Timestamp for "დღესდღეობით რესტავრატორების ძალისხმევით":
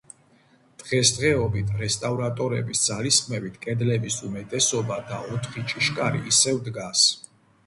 0.83-3.59